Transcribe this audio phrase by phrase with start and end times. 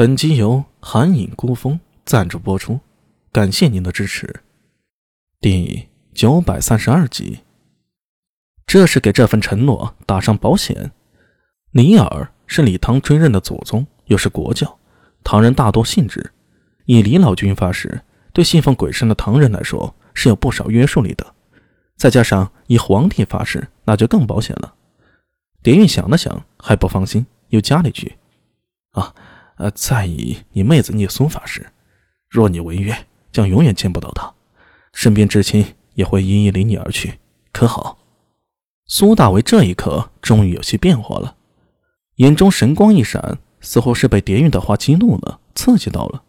[0.00, 2.80] 本集由寒影孤风赞助播出，
[3.30, 4.34] 感谢您的支持。
[5.42, 7.40] 第九百三十二集，
[8.66, 10.92] 这是给这份承诺打上保险。
[11.72, 14.78] 尼尔是李唐追认的祖宗，又是国教，
[15.22, 16.32] 唐人大多信之。
[16.86, 18.00] 以李老君发誓，
[18.32, 21.34] 对信奉鬼神的唐人来说是有不少约束力的。
[21.98, 24.72] 再加上以皇帝发誓，那就更保险了。
[25.62, 28.16] 典狱想了想，还不放心，又加了一句
[28.92, 29.14] ：“啊。”
[29.60, 31.66] 呃，再以你妹子聂苏法师，
[32.30, 32.96] 若你违约，
[33.30, 34.32] 将永远见不到她，
[34.94, 37.18] 身边至亲也会一一离你而去，
[37.52, 37.98] 可好？
[38.86, 41.36] 苏大为这一刻终于有些变化了，
[42.16, 46.22] 眼中神光一闪，似乎是被蝶韵的话激怒了，刺激到了。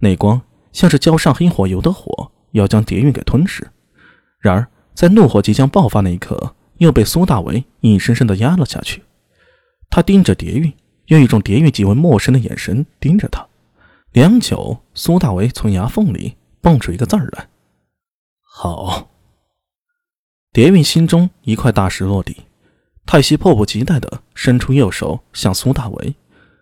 [0.00, 3.66] 那光像是浇上黑火油的火，要将蝶韵给吞噬。
[4.38, 9.02] 然而，在怒火即将爆发那一刻，又被苏大为硬生生的压了下去。
[9.88, 10.70] 他盯着蝶韵。
[11.06, 13.46] 用一种蝶韵极为陌生的眼神盯着他，
[14.12, 17.48] 良久，苏大为从牙缝里蹦出一个字儿来
[18.42, 19.10] ：“好。”
[20.52, 22.44] 蝶韵心中一块大石落地，
[23.04, 26.14] 泰西迫不及待地伸出右手向苏大为，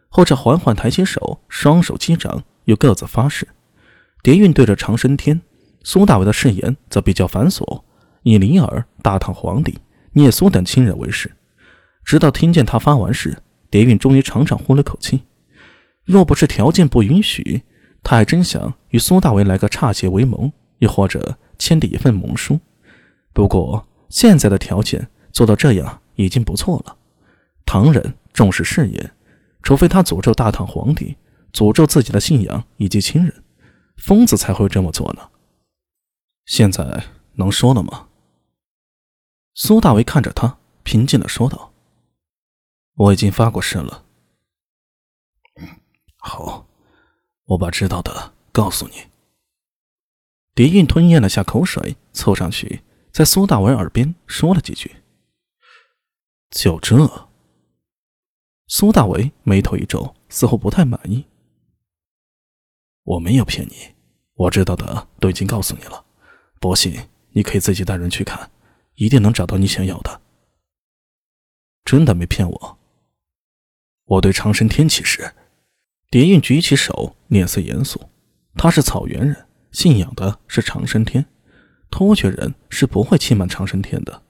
[0.09, 3.47] 后者缓缓抬起手，双手击掌，又各自发誓。
[4.23, 5.41] 蝶韵对着长生天，
[5.85, 7.83] 苏大为的誓言则比较繁琐，
[8.25, 9.79] 以李尔、大唐皇帝、
[10.13, 11.31] 聂苏等亲人为誓。
[12.05, 13.39] 直到听见他发完誓。
[13.75, 15.25] 蝶韵终于长长呼了口气，
[16.05, 17.65] 若不是条件不允许，
[18.05, 22.61] 他还真想与苏大为来个歃血为盟，又或者签订一份盟书。
[23.33, 26.97] 不过现在的条件做到这样已经不错了。
[27.67, 29.13] 唐人重视誓言，
[29.61, 31.17] 除非他诅咒大唐皇帝，
[31.53, 33.43] 诅咒自己的信仰以及亲人，
[33.97, 35.31] 疯子才会这么做呢。
[36.47, 37.03] 现在
[37.33, 38.07] 能说了吗？
[39.53, 41.74] 苏大为看着他，平静的说道。
[42.95, 44.05] 我已经发过誓了。
[46.17, 46.67] 好，
[47.45, 48.95] 我把知道的告诉你。
[50.55, 54.97] 狄韵吞咽了下口水，凑上去，在苏大为耳边说了几句。
[56.51, 57.29] 就这？
[58.69, 61.27] 苏大为眉头一皱，似乎不太满意。
[63.03, 63.95] 我没有骗你，
[64.35, 66.07] 我知道的都已经告诉你了。
[66.61, 68.51] 不信，你可以自己带人去看，
[68.95, 70.23] 一定能找到你想要的。
[71.85, 72.79] 真的没骗我。
[74.07, 75.33] 我对长生天起誓。
[76.11, 78.09] 蝶韵举起手，脸色严肃。
[78.55, 81.27] 他是草原人，信仰的是长生天。
[81.91, 84.23] 突厥人是不会欺瞒长生天的。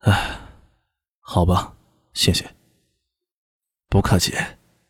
[0.00, 0.40] 唉，
[1.20, 1.74] 好吧，
[2.12, 2.54] 谢谢。
[3.88, 4.34] 不客气。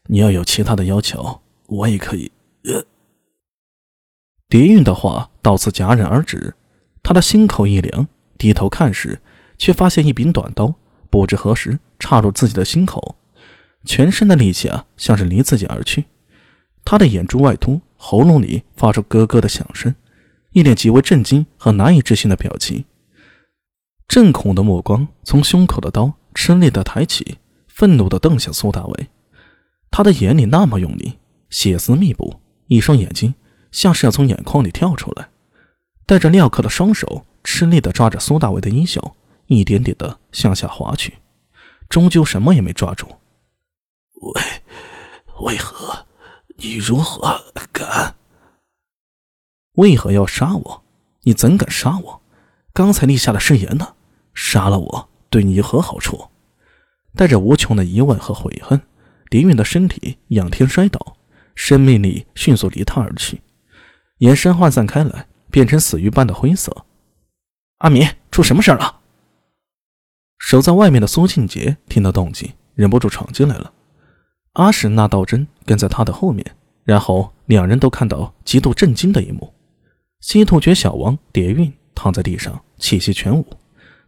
[0.06, 2.31] 你要有其他的要求，我也可以。
[2.65, 2.85] 呃。
[4.49, 6.55] 蝶韵的话到此戛然而止。
[7.03, 8.06] 他的心口一凉，
[8.39, 9.21] 低头看时，
[9.59, 10.75] 却发现一柄短刀。
[11.14, 13.14] 不知何时插入自己的心口，
[13.84, 16.06] 全身的力气啊，像是离自己而去。
[16.84, 19.94] 他的眼珠外凸，喉咙里发出咯咯的响声，
[20.50, 22.84] 一脸极为震惊和难以置信的表情。
[24.08, 27.38] 震恐的目光从胸口的刀吃力的抬起，
[27.69, 29.06] 愤怒的瞪向苏大伟。
[29.92, 33.36] 他的眼里那么用力，血丝密布，一双眼睛
[33.70, 35.28] 像是要从眼眶里跳出来。
[36.06, 39.14] 带着镣铐的双手吃力的抓着苏大伟的衣袖。
[39.47, 41.19] 一点点的向下滑去，
[41.88, 43.06] 终究什么也没抓住。
[44.21, 44.43] 为
[45.41, 46.06] 为何？
[46.56, 48.15] 你如何敢？
[49.72, 50.84] 为何要杀我？
[51.22, 52.22] 你怎敢杀我？
[52.72, 53.94] 刚才立下的誓言呢？
[54.34, 56.28] 杀了我对你有何好处？
[57.16, 58.81] 带着无穷的疑问和悔恨，
[59.31, 61.16] 林允的身体仰天摔倒，
[61.55, 63.43] 生命力迅速离他而去，
[64.19, 66.87] 眼神涣散开来，变成死鱼般的灰色。
[67.78, 69.00] 阿敏，出什么事了？
[70.39, 73.72] 守在外面的苏庆杰听到动静，忍不住闯进来了。
[74.55, 76.45] 阿史那道真跟在他的后面，
[76.84, 79.53] 然后两人都看到极度震惊的一幕：
[80.21, 83.47] 西突厥小王蝶韵躺在地上，气息全无，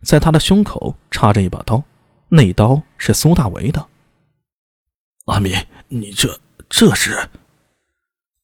[0.02, 1.82] 在他的胸口插着一把刀，
[2.28, 3.86] 那刀是苏大为的。
[5.24, 5.54] 阿米，
[5.88, 6.38] 你这
[6.68, 7.28] 这是？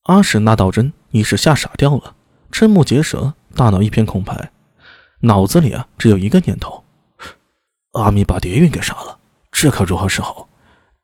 [0.04, 2.16] 阿史那道真一时吓傻掉了，
[2.50, 4.50] 瞠目结舌，大脑一片空白，
[5.20, 6.81] 脑子里啊只有一个念头。
[7.92, 9.18] 阿米把蝶韵给杀了，
[9.50, 10.48] 这可如何是好？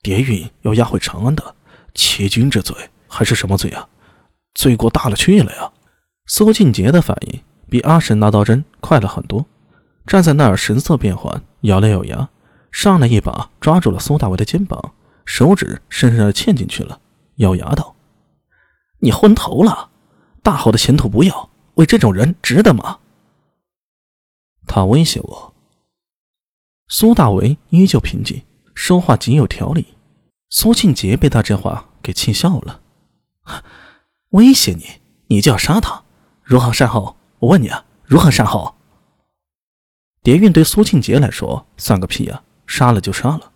[0.02, 1.54] 蝶韵要押回长安的，
[1.94, 2.74] 欺君之罪
[3.06, 3.88] 还是什么罪啊？
[4.54, 5.70] 罪过大了去了呀！
[6.26, 9.44] 苏庆杰的反应比阿神拿刀针快了很多，
[10.06, 12.28] 站在那儿神色变幻，咬了咬牙，
[12.70, 14.94] 上来一把抓住了苏大为的肩膀，
[15.24, 17.00] 手指深深的嵌进去了，
[17.36, 17.94] 咬牙道
[19.00, 19.90] ：“你昏头了？
[20.42, 23.00] 大好的前途不要，为这种人值得吗？”
[24.66, 25.54] 他威胁我。
[26.90, 28.42] 苏大为依旧平静，
[28.74, 29.88] 说话极有条理。
[30.48, 32.80] 苏庆杰被他这话给气笑了。
[34.30, 34.84] 威胁你，
[35.26, 36.02] 你就要杀他？
[36.42, 37.16] 如何善后？
[37.40, 38.74] 我问你啊，如何善后？
[40.22, 43.52] 蝶韵对苏庆杰来说算个屁呀，杀了就杀了。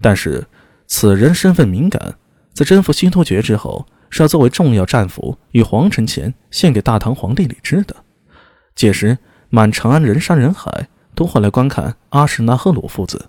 [0.00, 0.44] 但是
[0.88, 2.18] 此人身份敏感，
[2.52, 7.94] 在征服西突厥之后，是要作为重要战俘与皇城前献给大唐皇帝李治的。
[8.74, 9.16] 届时
[9.50, 13.28] 满长安人山人海，都会来观看阿史那和鲁父子。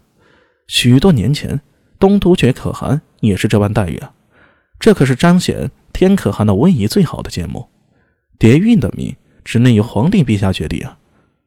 [0.67, 1.61] 许多年前，
[1.99, 4.13] 东突厥可汗也是这般待遇啊！
[4.79, 7.69] 这可是彰显天可汗的威仪最好的节目。
[8.39, 10.97] 蝶韵的命只能由皇帝陛下决定啊！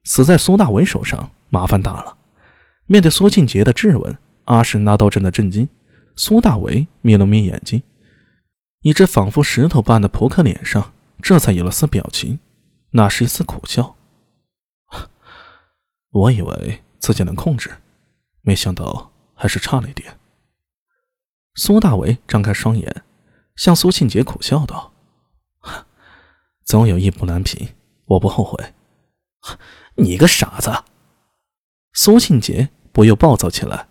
[0.04, 2.16] 死在苏大为手上，麻烦大了。
[2.86, 5.68] 面对苏庆杰的质问，阿史那都真的震惊。
[6.14, 7.82] 苏大为眯了眯眼睛，
[8.82, 12.38] 一只仿佛石头般的扑克脸上，这才有了丝表情，
[12.92, 13.95] 那是一丝苦笑。
[16.16, 17.70] 我以为自己能控制。
[18.40, 20.18] 没想到还是差了一点。
[21.54, 23.02] 苏大为张开双眼，
[23.56, 24.92] 向苏庆杰苦笑道
[26.64, 27.74] ：“总有一步难平，
[28.06, 28.74] 我不后悔。
[29.96, 30.84] ”你个傻子！
[31.92, 33.88] 苏庆杰不由暴躁起来。